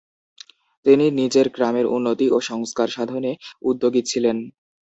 তিনি 0.85 1.05
নিজের 1.19 1.47
গ্রামের 1.49 1.85
উন্নতি 1.87 2.27
ও 2.31 2.37
সংস্কারসাধনে 2.49 3.31
উদ্যোগী 3.61 4.01
ছিলেন। 4.05 4.37